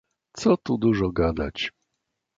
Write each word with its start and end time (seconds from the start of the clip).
"Co 0.33 0.57
tu 0.57 0.77
dużo 0.77 1.11
gadać." 1.11 1.71